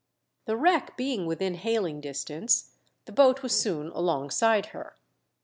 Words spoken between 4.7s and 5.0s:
her.